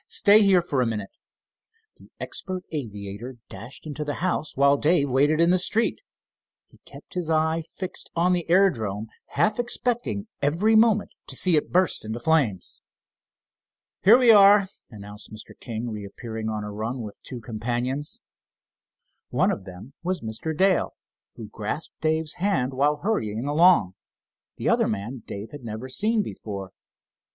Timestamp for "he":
6.69-6.79